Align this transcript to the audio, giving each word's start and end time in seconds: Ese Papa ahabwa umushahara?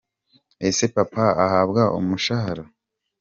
Ese 0.67 0.85
Papa 0.95 1.25
ahabwa 1.45 1.83
umushahara? 1.99 2.63